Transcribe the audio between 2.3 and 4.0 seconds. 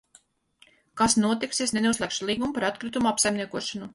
līgumu par atkritumu apsaimniekošanu?